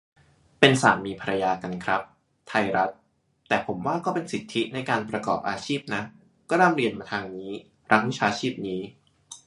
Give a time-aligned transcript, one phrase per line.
[0.59, 2.01] เป็นสามี-ภรรยากันครับ
[2.47, 2.89] ไทยรัฐ:
[3.47, 6.01] แต่ผมว่าก็เป็นสิทธิในการประกอบอาชีพนะ
[6.49, 7.51] ก็ร่ำเรียนมาทางนี้
[7.91, 8.81] รักวิชาชีพนี้